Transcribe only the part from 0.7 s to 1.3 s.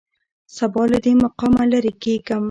له دې